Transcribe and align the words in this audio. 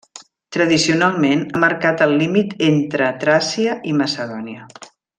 Tradicionalment 0.55 1.43
ha 1.43 1.61
marcat 1.65 2.01
el 2.07 2.15
límit 2.23 2.57
entre 2.71 3.13
Tràcia 3.27 3.77
i 3.93 3.95
Macedònia. 4.03 4.69